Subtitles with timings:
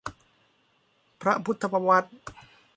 [1.21, 2.09] พระพุทธประวัติ